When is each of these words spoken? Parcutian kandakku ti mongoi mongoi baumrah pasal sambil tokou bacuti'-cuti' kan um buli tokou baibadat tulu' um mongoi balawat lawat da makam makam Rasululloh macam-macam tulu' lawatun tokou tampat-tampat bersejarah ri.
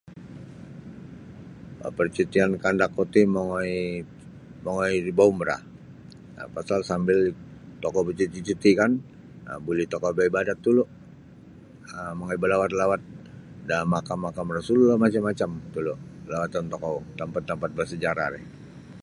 Parcutian 1.97 2.51
kandakku 2.63 3.03
ti 3.13 3.21
mongoi 3.33 3.75
mongoi 4.63 4.95
baumrah 5.17 5.61
pasal 6.55 6.79
sambil 6.89 7.17
tokou 7.81 8.01
bacuti'-cuti' 8.07 8.77
kan 8.79 8.91
um 9.49 9.59
buli 9.65 9.83
tokou 9.93 10.11
baibadat 10.17 10.57
tulu' 10.65 10.91
um 11.93 12.11
mongoi 12.17 12.37
balawat 12.43 12.71
lawat 12.79 13.01
da 13.69 13.77
makam 13.93 14.19
makam 14.25 14.53
Rasululloh 14.57 14.97
macam-macam 15.03 15.49
tulu' 15.73 16.01
lawatun 16.31 16.65
tokou 16.73 16.95
tampat-tampat 17.19 17.69
bersejarah 17.77 18.27
ri. 18.33 18.41